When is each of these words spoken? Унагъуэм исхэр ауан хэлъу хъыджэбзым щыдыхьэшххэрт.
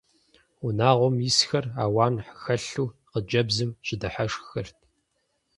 Унагъуэм 0.65 1.15
исхэр 1.29 1.65
ауан 1.83 2.15
хэлъу 2.41 2.87
хъыджэбзым 3.09 3.71
щыдыхьэшххэрт. 3.85 4.77